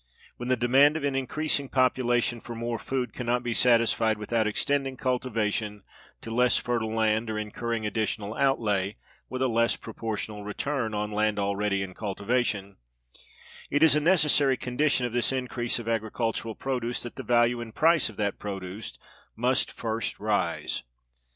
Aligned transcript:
When 0.37 0.49
the 0.49 0.57
demand 0.57 0.97
of 0.97 1.03
an 1.03 1.13
increasing 1.13 1.69
population 1.69 2.41
for 2.41 2.55
more 2.55 2.79
food 2.79 3.13
can 3.13 3.27
not 3.27 3.43
be 3.43 3.53
satisfied 3.53 4.17
without 4.17 4.47
extending 4.47 4.97
cultivation 4.97 5.83
to 6.21 6.31
less 6.31 6.57
fertile 6.57 6.91
land, 6.91 7.29
or 7.29 7.37
incurring 7.37 7.85
additional 7.85 8.33
outlay, 8.33 8.95
with 9.29 9.43
a 9.43 9.47
less 9.47 9.75
proportional 9.75 10.43
return, 10.43 10.95
on 10.95 11.11
land 11.11 11.37
already 11.37 11.83
in 11.83 11.93
cultivation, 11.93 12.77
it 13.69 13.83
is 13.83 13.95
a 13.95 14.01
necessary 14.01 14.57
condition 14.57 15.05
of 15.05 15.13
this 15.13 15.31
increase 15.31 15.77
of 15.77 15.87
agricultural 15.87 16.55
produce 16.55 17.03
that 17.03 17.15
the 17.15 17.21
value 17.21 17.61
and 17.61 17.75
price 17.75 18.09
of 18.09 18.17
that 18.17 18.39
produce 18.39 18.97
must 19.37 19.71
first 19.71 20.19
rise. 20.19 20.81